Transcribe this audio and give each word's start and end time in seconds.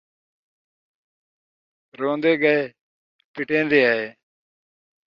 رون٘دے 1.99 2.31
ڳئے، 2.41 2.57
پٹین٘دے 3.33 3.79
آئے 3.91 4.07